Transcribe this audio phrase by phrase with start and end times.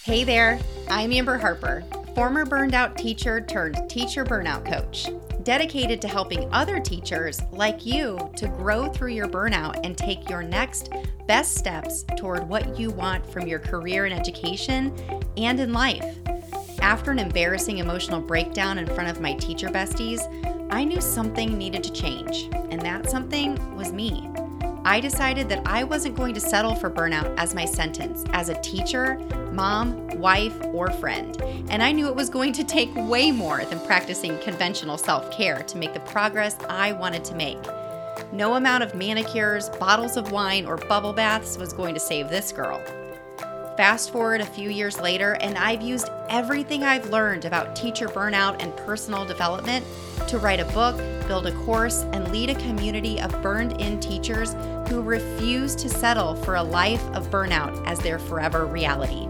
[0.03, 0.59] Hey there,
[0.91, 1.83] I'm Amber Harper,
[2.15, 5.09] former burned out teacher turned teacher burnout coach
[5.45, 10.43] dedicated to helping other teachers like you to grow through your burnout and take your
[10.43, 10.91] next
[11.27, 14.93] best steps toward what you want from your career in education
[15.37, 16.19] and in life.
[16.81, 20.21] After an embarrassing emotional breakdown in front of my teacher besties,
[20.71, 24.29] I knew something needed to change, and that something was me.
[24.87, 28.61] I decided that I wasn't going to settle for burnout as my sentence as a
[28.61, 29.19] teacher,
[29.51, 31.41] mom, wife, or friend.
[31.71, 35.63] And I knew it was going to take way more than practicing conventional self care
[35.63, 37.59] to make the progress I wanted to make.
[38.31, 42.53] No amount of manicures, bottles of wine, or bubble baths was going to save this
[42.53, 42.83] girl.
[43.77, 48.63] Fast forward a few years later, and I've used everything I've learned about teacher burnout
[48.63, 49.85] and personal development
[50.29, 54.55] to write a book, build a course, and lead a community of burned in teachers
[54.89, 59.27] who refuse to settle for a life of burnout as their forever reality.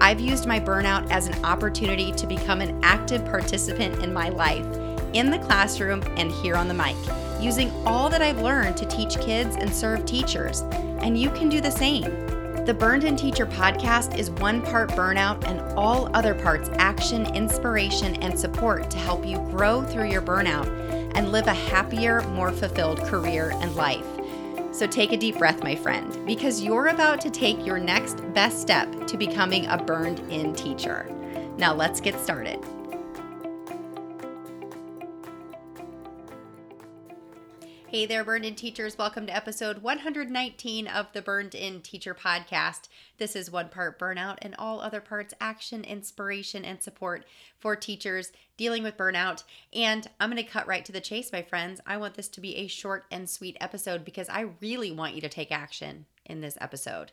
[0.00, 4.66] I've used my burnout as an opportunity to become an active participant in my life,
[5.12, 6.96] in the classroom and here on the mic,
[7.40, 10.62] using all that I've learned to teach kids and serve teachers.
[10.98, 12.23] And you can do the same.
[12.64, 18.14] The Burned In Teacher podcast is one part burnout and all other parts action, inspiration,
[18.22, 20.66] and support to help you grow through your burnout
[21.14, 24.06] and live a happier, more fulfilled career and life.
[24.72, 28.62] So take a deep breath, my friend, because you're about to take your next best
[28.62, 31.06] step to becoming a burned in teacher.
[31.58, 32.64] Now let's get started.
[37.94, 38.98] Hey there, Burned In Teachers.
[38.98, 42.88] Welcome to episode 119 of the Burned In Teacher podcast.
[43.18, 47.24] This is one part burnout and all other parts action, inspiration, and support
[47.56, 49.44] for teachers dealing with burnout.
[49.72, 51.80] And I'm going to cut right to the chase, my friends.
[51.86, 55.20] I want this to be a short and sweet episode because I really want you
[55.20, 57.12] to take action in this episode.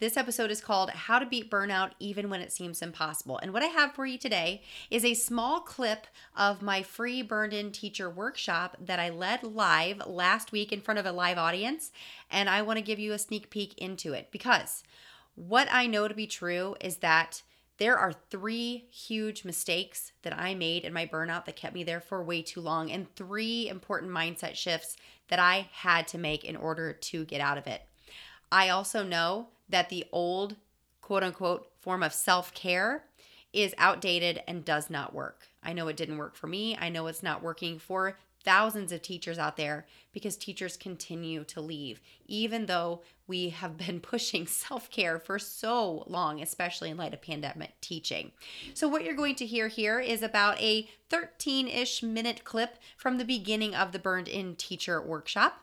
[0.00, 3.36] This episode is called How to Beat Burnout Even When It Seems Impossible.
[3.38, 7.52] And what I have for you today is a small clip of my free Burned
[7.52, 11.90] In Teacher workshop that I led live last week in front of a live audience.
[12.30, 14.84] And I want to give you a sneak peek into it because
[15.34, 17.42] what I know to be true is that
[17.78, 22.00] there are three huge mistakes that I made in my burnout that kept me there
[22.00, 26.54] for way too long, and three important mindset shifts that I had to make in
[26.54, 27.82] order to get out of it.
[28.52, 30.56] I also know that the old
[31.00, 33.04] quote unquote form of self care
[33.52, 35.48] is outdated and does not work.
[35.62, 36.76] I know it didn't work for me.
[36.78, 41.60] I know it's not working for thousands of teachers out there because teachers continue to
[41.60, 47.14] leave, even though we have been pushing self care for so long, especially in light
[47.14, 48.32] of pandemic teaching.
[48.74, 53.18] So, what you're going to hear here is about a 13 ish minute clip from
[53.18, 55.62] the beginning of the Burned In Teacher workshop.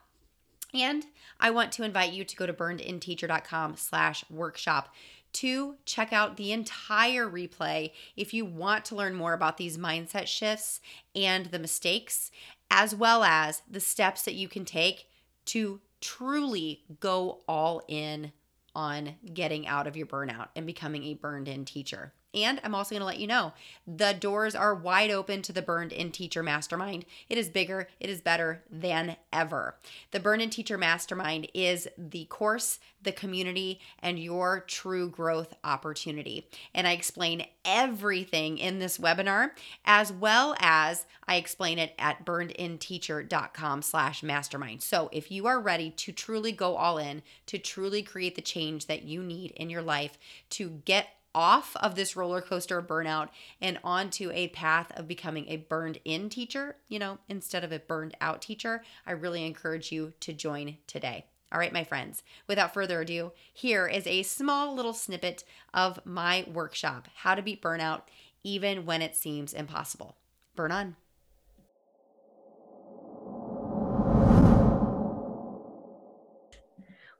[0.75, 1.05] And
[1.39, 4.93] I want to invite you to go to burnedinteacher.com slash workshop
[5.33, 10.27] to check out the entire replay if you want to learn more about these mindset
[10.27, 10.79] shifts
[11.13, 12.31] and the mistakes,
[12.69, 15.07] as well as the steps that you can take
[15.45, 18.31] to truly go all in
[18.73, 22.13] on getting out of your burnout and becoming a burned in teacher.
[22.35, 23.53] And I'm also going to let you know
[23.87, 27.05] the doors are wide open to the Burned In Teacher Mastermind.
[27.29, 29.75] It is bigger, it is better than ever.
[30.11, 36.49] The Burned In Teacher Mastermind is the course, the community, and your true growth opportunity.
[36.73, 39.51] And I explain everything in this webinar,
[39.85, 44.81] as well as I explain it at burnedinteacher.com slash mastermind.
[44.83, 48.87] So if you are ready to truly go all in, to truly create the change
[48.87, 50.17] that you need in your life,
[50.51, 53.29] to get off of this roller coaster burnout
[53.61, 57.79] and onto a path of becoming a burned in teacher, you know, instead of a
[57.79, 61.25] burned out teacher, I really encourage you to join today.
[61.51, 65.43] All right, my friends, without further ado, here is a small little snippet
[65.73, 68.01] of my workshop How to Beat Burnout
[68.43, 70.15] Even When It Seems Impossible.
[70.55, 70.95] Burn on.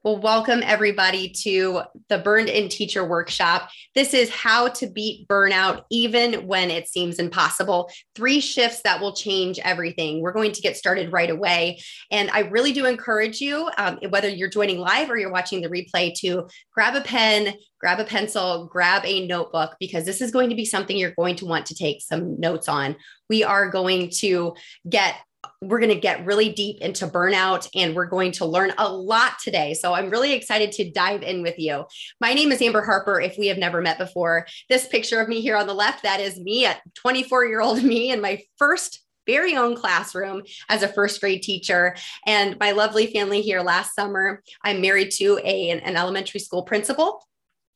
[0.06, 3.72] Well, welcome everybody to the Burned In Teacher Workshop.
[3.96, 7.90] This is how to beat burnout even when it seems impossible.
[8.14, 10.22] Three shifts that will change everything.
[10.22, 11.82] We're going to get started right away.
[12.12, 15.70] And I really do encourage you, um, whether you're joining live or you're watching the
[15.70, 20.52] replay, to grab a pen, grab a pencil, grab a notebook, because this is going
[20.52, 22.96] to be something you're going to want to take some notes on.
[23.28, 24.54] We are going to
[24.88, 25.16] get
[25.62, 29.34] we're going to get really deep into burnout and we're going to learn a lot
[29.44, 29.74] today.
[29.74, 31.86] So I'm really excited to dive in with you.
[32.22, 33.20] My name is Amber Harper.
[33.20, 36.20] If we have never met before, this picture of me here on the left, that
[36.20, 40.88] is me at 24 year old me in my first very own classroom as a
[40.88, 41.96] first grade teacher
[42.28, 47.26] and my lovely family here last summer i'm married to a, an elementary school principal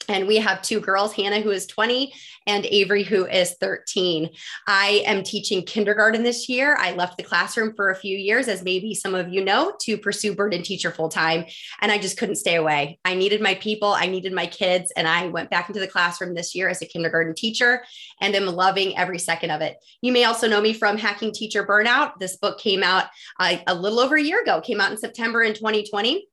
[0.10, 2.14] and we have two girls, Hannah, who is 20,
[2.48, 4.30] and Avery, who is 13.
[4.68, 6.76] I am teaching kindergarten this year.
[6.80, 9.98] I left the classroom for a few years, as maybe some of you know, to
[9.98, 11.46] pursue Burned In Teacher full time.
[11.82, 13.00] And I just couldn't stay away.
[13.06, 14.92] I needed my people, I needed my kids.
[14.96, 17.84] And I went back into the classroom this year as a kindergarten teacher
[18.20, 19.78] and am loving every second of it.
[20.02, 22.14] You may also know me from Hacking Teacher Burnout.
[22.20, 23.06] This book came out
[23.40, 26.29] uh, a little over a year ago, came out in September in 2020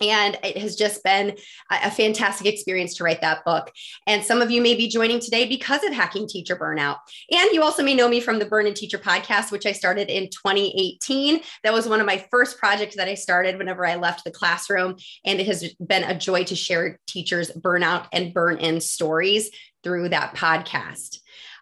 [0.00, 1.36] and it has just been
[1.70, 3.72] a fantastic experience to write that book.
[4.06, 6.98] And some of you may be joining today because of Hacking Teacher Burnout.
[7.30, 10.08] And you also may know me from the Burned In Teacher podcast, which I started
[10.08, 11.40] in 2018.
[11.62, 14.96] That was one of my first projects that I started whenever I left the classroom.
[15.24, 19.50] And it has been a joy to share teachers' burnout and burn in stories
[19.82, 21.18] through that podcast.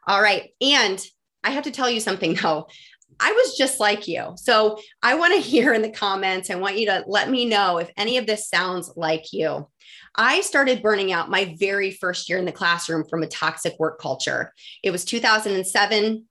[0.07, 0.51] All right.
[0.61, 1.05] And
[1.45, 2.69] I have to tell you something though.
[3.21, 4.35] I was just like you.
[4.37, 6.51] So I want to hear in the comments.
[6.51, 9.69] I want you to let me know if any of this sounds like you.
[10.17, 14.01] I started burning out my very first year in the classroom from a toxic work
[14.01, 14.53] culture.
[14.83, 16.27] It was 2007.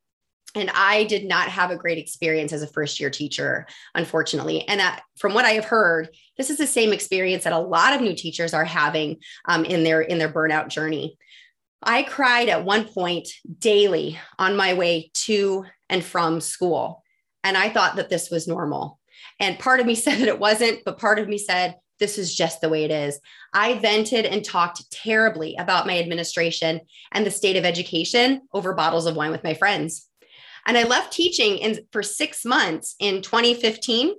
[0.55, 3.65] And I did not have a great experience as a first year teacher,
[3.95, 4.67] unfortunately.
[4.67, 7.93] And uh, from what I have heard, this is the same experience that a lot
[7.93, 11.17] of new teachers are having um, in their in their burnout journey.
[11.81, 17.03] I cried at one point daily on my way to and from school.
[17.43, 18.99] And I thought that this was normal.
[19.39, 22.35] And part of me said that it wasn't, but part of me said, this is
[22.35, 23.19] just the way it is.
[23.53, 26.81] I vented and talked terribly about my administration
[27.11, 30.09] and the state of education over bottles of wine with my friends.
[30.65, 34.15] And I left teaching in, for six months in 2015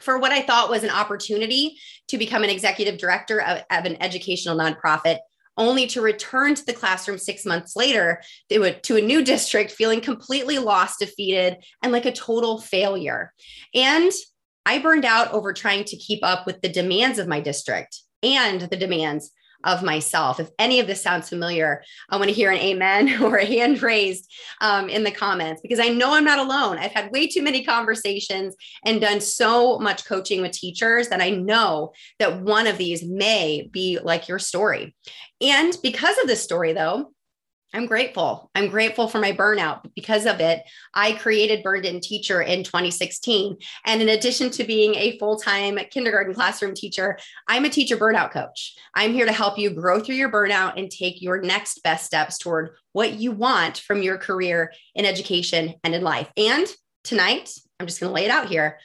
[0.00, 1.78] for what I thought was an opportunity
[2.08, 5.18] to become an executive director of, of an educational nonprofit
[5.60, 10.00] only to return to the classroom six months later a, to a new district feeling
[10.00, 13.32] completely lost, defeated, and like a total failure.
[13.74, 14.10] And
[14.64, 18.62] I burned out over trying to keep up with the demands of my district and
[18.62, 19.30] the demands
[19.64, 20.40] of myself.
[20.40, 23.82] If any of this sounds familiar, I want to hear an amen or a hand
[23.82, 24.30] raised
[24.60, 26.78] um, in the comments because I know I'm not alone.
[26.78, 28.54] I've had way too many conversations
[28.84, 33.68] and done so much coaching with teachers that I know that one of these may
[33.70, 34.94] be like your story.
[35.40, 37.12] And because of this story, though,
[37.72, 38.50] I'm grateful.
[38.56, 39.88] I'm grateful for my burnout.
[39.94, 40.62] Because of it,
[40.92, 43.56] I created Burned In Teacher in 2016.
[43.86, 48.32] And in addition to being a full time kindergarten classroom teacher, I'm a teacher burnout
[48.32, 48.76] coach.
[48.94, 52.38] I'm here to help you grow through your burnout and take your next best steps
[52.38, 56.28] toward what you want from your career in education and in life.
[56.36, 56.66] And
[57.04, 58.78] tonight, I'm just going to lay it out here.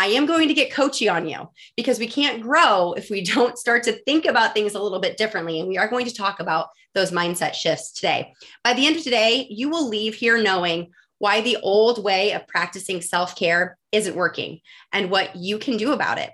[0.00, 3.58] I am going to get coachy on you because we can't grow if we don't
[3.58, 5.60] start to think about things a little bit differently.
[5.60, 8.32] And we are going to talk about those mindset shifts today.
[8.64, 12.48] By the end of today, you will leave here knowing why the old way of
[12.48, 14.60] practicing self care isn't working
[14.90, 16.30] and what you can do about it.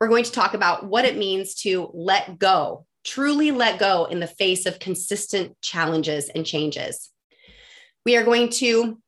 [0.00, 4.20] We're going to talk about what it means to let go, truly let go in
[4.20, 7.10] the face of consistent challenges and changes.
[8.06, 9.02] We are going to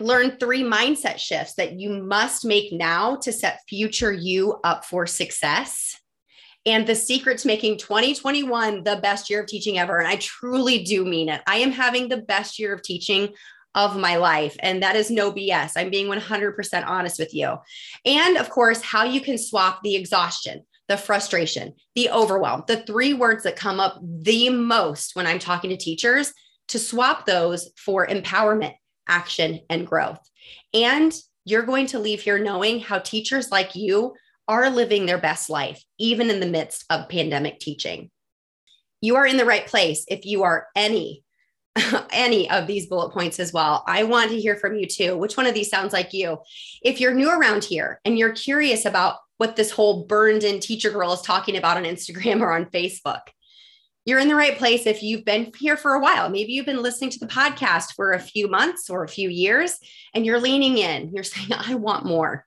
[0.00, 5.06] learn three mindset shifts that you must make now to set future you up for
[5.06, 5.98] success.
[6.66, 9.98] And the secret to making 2021 the best year of teaching ever.
[9.98, 11.40] And I truly do mean it.
[11.46, 13.30] I am having the best year of teaching
[13.74, 14.56] of my life.
[14.60, 15.72] And that is no BS.
[15.76, 17.56] I'm being 100% honest with you.
[18.04, 23.14] And of course, how you can swap the exhaustion, the frustration, the overwhelm, the three
[23.14, 26.32] words that come up the most when I'm talking to teachers
[26.68, 28.74] to swap those for empowerment
[29.08, 30.20] action, and growth.
[30.72, 34.14] And you're going to leave here knowing how teachers like you
[34.46, 38.10] are living their best life, even in the midst of pandemic teaching.
[39.00, 41.22] You are in the right place if you are any
[42.10, 43.84] any of these bullet points as well.
[43.86, 45.16] I want to hear from you too.
[45.16, 46.38] Which one of these sounds like you?
[46.82, 50.90] If you're new around here and you're curious about what this whole burned in teacher
[50.90, 53.20] girl is talking about on Instagram or on Facebook,
[54.08, 56.30] you're in the right place if you've been here for a while.
[56.30, 59.78] Maybe you've been listening to the podcast for a few months or a few years
[60.14, 61.12] and you're leaning in.
[61.12, 62.46] You're saying, I want more.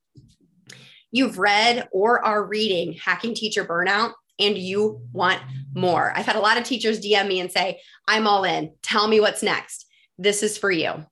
[1.12, 5.39] You've read or are reading Hacking Teacher Burnout and you want
[5.75, 6.12] more.
[6.15, 8.74] I've had a lot of teachers DM me and say, I'm all in.
[8.82, 9.86] Tell me what's next.
[10.18, 11.06] This is for you.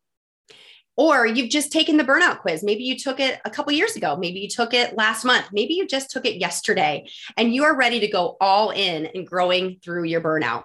[0.99, 2.61] Or you've just taken the burnout quiz.
[2.61, 4.17] Maybe you took it a couple years ago.
[4.17, 5.45] Maybe you took it last month.
[5.53, 9.25] Maybe you just took it yesterday and you are ready to go all in and
[9.25, 10.63] growing through your burnout.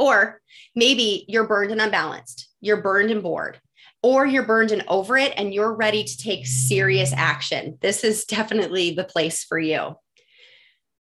[0.00, 0.40] Or
[0.74, 2.48] maybe you're burned and unbalanced.
[2.60, 3.60] You're burned and bored.
[4.02, 7.78] or you're burned and over it and you're ready to take serious action.
[7.80, 9.94] This is definitely the place for you.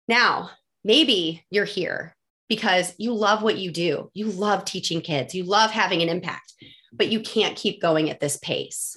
[0.09, 0.50] Now,
[0.85, 2.16] maybe you're here
[2.49, 4.11] because you love what you do.
[4.14, 6.54] You love teaching kids, you love having an impact,
[6.97, 8.97] but you can't keep going at this pace.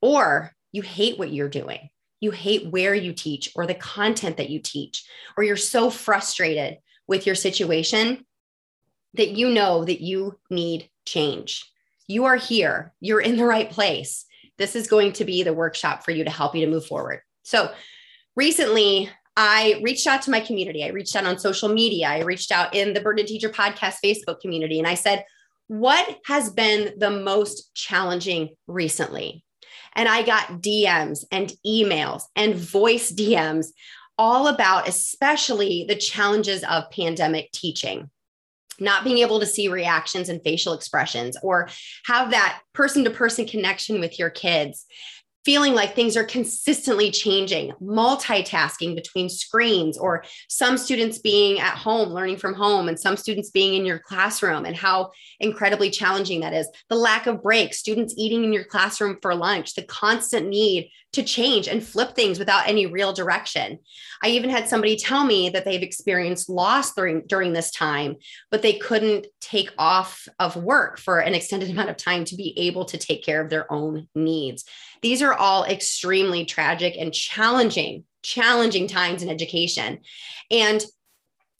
[0.00, 1.90] Or you hate what you're doing.
[2.20, 5.04] You hate where you teach or the content that you teach,
[5.36, 8.24] or you're so frustrated with your situation
[9.14, 11.70] that you know that you need change.
[12.06, 14.26] You are here, you're in the right place.
[14.58, 17.20] This is going to be the workshop for you to help you to move forward.
[17.42, 17.72] So,
[18.36, 20.84] recently, I reached out to my community.
[20.84, 22.08] I reached out on social media.
[22.08, 25.24] I reached out in the Burned In Teacher Podcast Facebook community, and I said,
[25.68, 29.44] What has been the most challenging recently?
[29.94, 33.68] And I got DMs and emails and voice DMs
[34.18, 38.10] all about, especially the challenges of pandemic teaching
[38.80, 41.68] not being able to see reactions and facial expressions or
[42.06, 44.86] have that person to person connection with your kids
[45.44, 52.10] feeling like things are consistently changing, multitasking between screens, or some students being at home
[52.10, 55.10] learning from home and some students being in your classroom, and how
[55.40, 56.68] incredibly challenging that is.
[56.88, 61.22] The lack of breaks, students eating in your classroom for lunch, the constant need to
[61.22, 63.78] change and flip things without any real direction.
[64.22, 68.16] I even had somebody tell me that they've experienced loss during, during this time,
[68.50, 72.58] but they couldn't take off of work for an extended amount of time to be
[72.58, 74.64] able to take care of their own needs.
[75.04, 79.98] These are all extremely tragic and challenging, challenging times in education.
[80.50, 80.82] And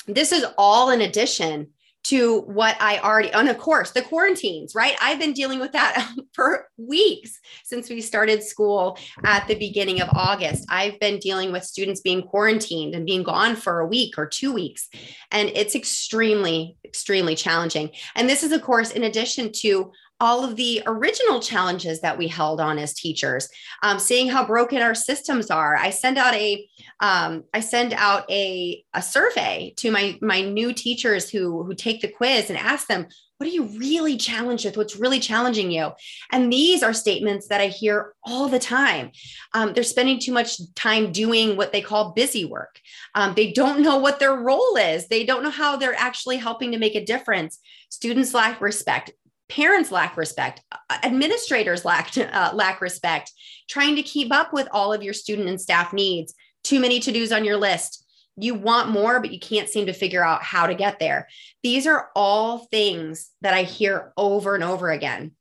[0.07, 1.69] this is all in addition
[2.05, 4.97] to what I already, and of course, the quarantines, right?
[4.99, 10.09] I've been dealing with that for weeks since we started school at the beginning of
[10.13, 10.65] August.
[10.71, 14.55] I've been dealing with students being quarantined and being gone for a week or two
[14.55, 14.89] weeks.
[15.31, 17.91] And it's extremely, extremely challenging.
[18.15, 19.93] And this is, of course, in addition to
[20.25, 23.47] all of the original challenges that we held on as teachers,
[23.83, 25.77] um, seeing how broken our systems are.
[25.77, 26.67] I send out a
[27.01, 32.01] um, I send out a, a survey to my my new teachers who who take
[32.01, 34.79] the quiz and ask them, what are you really challenged with?
[34.79, 35.91] What's really challenging you?
[36.33, 39.11] And these are statements that I hear all the time.
[39.53, 42.81] Um, they're spending too much time doing what they call busy work.
[43.15, 45.09] Um, they don't know what their role is.
[45.09, 47.59] They don't know how they're actually helping to make a difference.
[47.91, 49.11] Students lack respect
[49.49, 50.63] parents lack respect
[51.03, 53.31] administrators lack uh, lack respect
[53.69, 56.35] trying to keep up with all of your student and staff needs.
[56.63, 58.05] Too many to-dos on your list.
[58.37, 61.29] You want more but you can't seem to figure out how to get there.
[61.63, 65.33] These are all things that i hear over and over again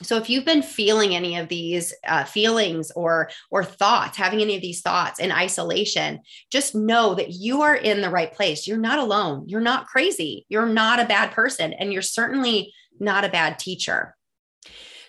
[0.00, 4.54] so if you've been feeling any of these uh, feelings or or thoughts having any
[4.54, 8.78] of these thoughts in isolation just know that you are in the right place you're
[8.78, 13.28] not alone you're not crazy you're not a bad person and you're certainly not a
[13.28, 14.14] bad teacher.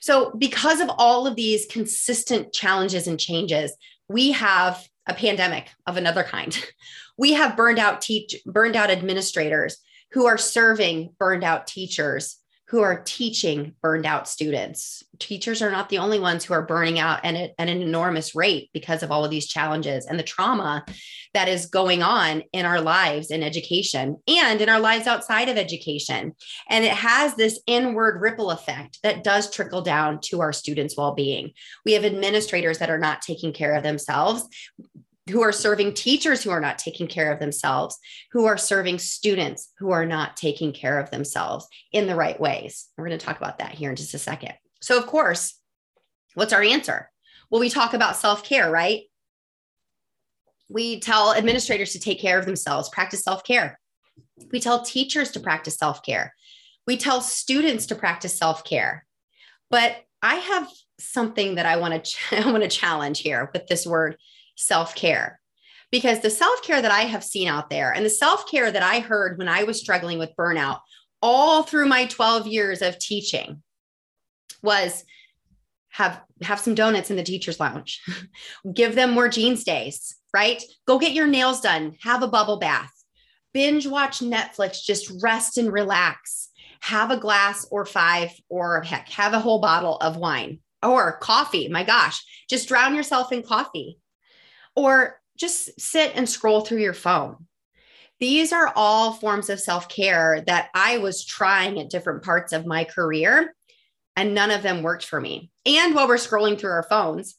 [0.02, 3.74] So, because of all of these consistent challenges and changes,
[4.08, 6.58] we have a pandemic of another kind.
[7.18, 9.80] We have burned out teach burned out administrators
[10.14, 12.38] who are serving burned out teachers
[12.70, 15.04] who are teaching burned out students.
[15.18, 18.70] Teachers are not the only ones who are burning out at, at, an enormous rate
[18.74, 20.86] because of all of these challenges and the trauma
[21.34, 25.58] that is going on in our lives in education and in our lives outside of
[25.58, 26.34] education.
[26.70, 31.16] And it has this inward ripple effect that does trickle down to our students' well
[31.16, 31.52] being.
[31.86, 34.48] We have administrators that are not taking care of themselves
[35.30, 37.98] who are serving teachers who are not taking care of themselves,
[38.32, 42.88] who are serving students who are not taking care of themselves in the right ways.
[42.98, 44.54] We're going to talk about that here in just a second.
[44.82, 45.60] So, of course,
[46.34, 47.10] what's our answer?
[47.50, 49.04] Well, we talk about self care, right?
[50.70, 53.80] We tell administrators to take care of themselves, practice self care.
[54.52, 56.34] We tell teachers to practice self care.
[56.86, 59.06] We tell students to practice self care.
[59.70, 60.70] But I have
[61.00, 64.18] something that I want to ch- I want to challenge here with this word
[64.60, 65.40] self care.
[65.92, 68.84] Because the self care that I have seen out there and the self care that
[68.84, 70.80] I heard when I was struggling with burnout
[71.22, 73.62] all through my 12 years of teaching
[74.62, 75.04] was
[75.90, 78.02] have have some donuts in the teachers lounge.
[78.74, 80.62] Give them more jeans days right?
[80.86, 81.96] Go get your nails done.
[82.02, 82.92] Have a bubble bath.
[83.54, 84.84] Binge watch netflix.
[84.84, 86.50] Just rest and relax.
[86.82, 91.68] Have a glass or five or heck have a whole bottle of wine or coffee.
[91.68, 94.00] My gosh just drown yourself in coffee
[94.80, 97.46] or just sit and scroll through your phone.
[98.20, 102.66] These are all forms of self care that I was trying at different parts of
[102.66, 103.56] my career,
[104.16, 105.52] and none of them worked for me.
[105.66, 107.36] And while we're scrolling through our phones,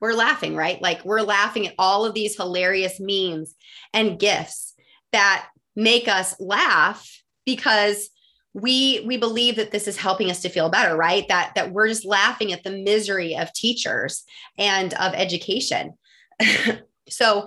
[0.00, 0.80] we're laughing, right?
[0.80, 3.54] Like we're laughing at all of these hilarious memes
[3.92, 4.74] and gifts
[5.12, 8.10] that make us laugh because
[8.54, 11.86] we we believe that this is helping us to feel better right that that we're
[11.86, 14.24] just laughing at the misery of teachers
[14.56, 15.92] and of education
[17.08, 17.46] so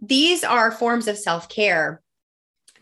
[0.00, 2.02] these are forms of self-care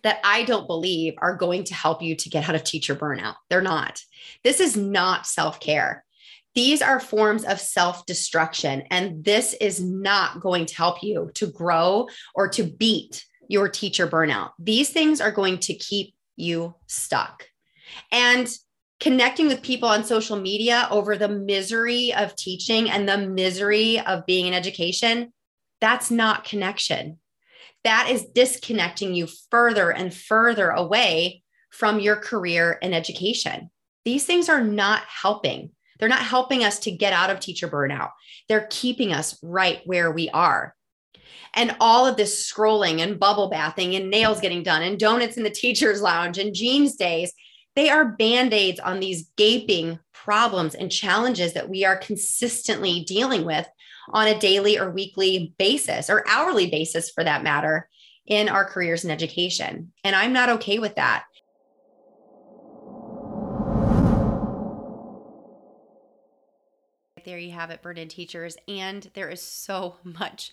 [0.03, 3.35] that I don't believe are going to help you to get out of teacher burnout.
[3.49, 4.03] They're not.
[4.45, 6.05] This is not self care.
[6.55, 11.47] These are forms of self destruction, and this is not going to help you to
[11.47, 14.51] grow or to beat your teacher burnout.
[14.59, 17.47] These things are going to keep you stuck.
[18.11, 18.49] And
[19.01, 24.27] connecting with people on social media over the misery of teaching and the misery of
[24.27, 25.33] being in education,
[25.81, 27.19] that's not connection.
[27.85, 33.71] That is disconnecting you further and further away from your career and education.
[34.05, 35.71] These things are not helping.
[35.99, 38.11] They're not helping us to get out of teacher burnout.
[38.49, 40.75] They're keeping us right where we are.
[41.55, 45.43] And all of this scrolling and bubble bathing and nails getting done and donuts in
[45.43, 47.33] the teacher's lounge and jeans days
[47.77, 53.45] they are band aids on these gaping problems and challenges that we are consistently dealing
[53.45, 53.67] with
[54.09, 57.89] on a daily or weekly basis or hourly basis for that matter
[58.27, 59.93] in our careers in education.
[60.05, 61.25] And I'm not okay with that.
[67.25, 68.57] There you have it, Burn In Teachers.
[68.67, 70.53] And there is so much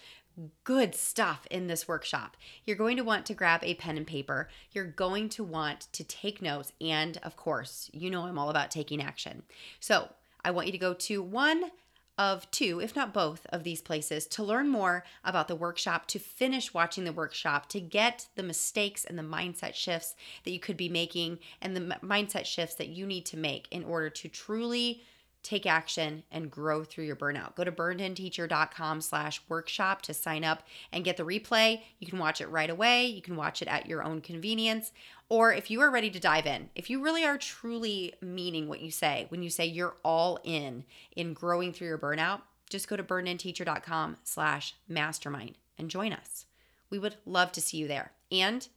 [0.63, 2.37] good stuff in this workshop.
[2.65, 4.49] You're going to want to grab a pen and paper.
[4.71, 6.73] You're going to want to take notes.
[6.79, 9.43] And of course, you know I'm all about taking action.
[9.79, 10.09] So
[10.43, 11.71] I want you to go to one
[12.17, 16.19] of two, if not both, of these places to learn more about the workshop, to
[16.19, 20.77] finish watching the workshop, to get the mistakes and the mindset shifts that you could
[20.77, 25.03] be making and the mindset shifts that you need to make in order to truly
[25.43, 27.55] take action and grow through your burnout.
[27.55, 31.81] Go to burnedinteacher.com slash workshop to sign up and get the replay.
[32.00, 33.05] You can watch it right away.
[33.05, 34.91] You can watch it at your own convenience.
[35.29, 38.81] Or if you are ready to dive in, if you really are truly meaning what
[38.81, 42.96] you say, when you say you're all in in growing through your burnout, just go
[42.96, 46.46] to burnedinteacher.com slash mastermind and join us.
[46.89, 48.12] We would love to see you there.
[48.31, 48.67] And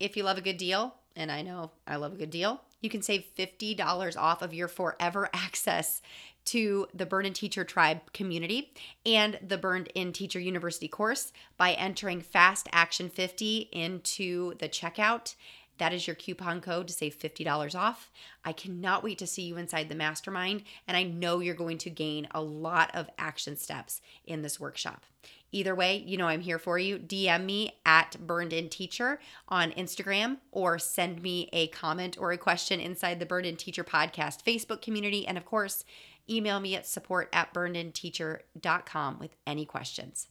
[0.00, 2.90] if you love a good deal, and I know I love a good deal, you
[2.90, 6.02] can save $50 off of your forever access
[6.46, 8.72] to the Burned In Teacher Tribe community
[9.04, 15.34] and the Burned In Teacher University course by entering Fast Action 50 into the checkout.
[15.78, 18.10] That is your coupon code to save $50 off.
[18.44, 21.90] I cannot wait to see you inside the mastermind, and I know you're going to
[21.90, 25.04] gain a lot of action steps in this workshop.
[25.52, 26.98] Either way, you know I'm here for you.
[26.98, 32.38] DM me at Burned In Teacher on Instagram or send me a comment or a
[32.38, 35.26] question inside the Burned In Teacher podcast Facebook community.
[35.26, 35.84] And of course,
[36.28, 40.28] email me at support at burnedinteacher.com with any questions.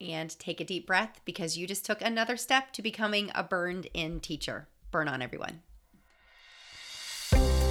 [0.00, 3.88] And take a deep breath because you just took another step to becoming a burned
[3.94, 4.68] in teacher.
[4.90, 5.62] Burn on, everyone.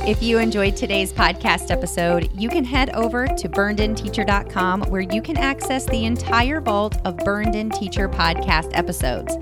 [0.08, 5.38] If you enjoyed today's podcast episode, you can head over to burnedinteacher.com where you can
[5.38, 9.36] access the entire vault of Burned In Teacher podcast episodes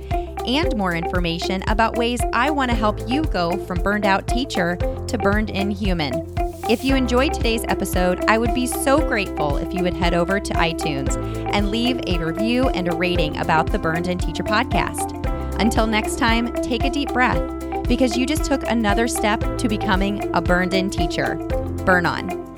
[0.46, 4.78] and more information about ways I want to help you go from burned out teacher
[5.08, 6.33] to burned in human.
[6.70, 10.40] If you enjoyed today's episode, I would be so grateful if you would head over
[10.40, 11.14] to iTunes
[11.54, 15.20] and leave a review and a rating about the Burned In Teacher podcast.
[15.60, 17.42] Until next time, take a deep breath
[17.86, 21.36] because you just took another step to becoming a burned in teacher.
[21.86, 22.53] Burn on.